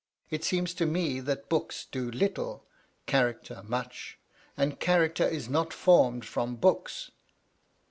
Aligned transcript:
It 0.31 0.43
seems 0.43 0.73
to 0.73 0.87
me 0.87 1.19
that 1.19 1.47
books 1.47 1.85
do 1.91 2.09
little; 2.09 2.65
character 3.05 3.61
much; 3.63 4.17
and 4.57 4.79
character 4.79 5.27
is 5.27 5.47
not 5.47 5.69
foimed 5.69 6.23
from 6.23 6.55
books." 6.55 7.11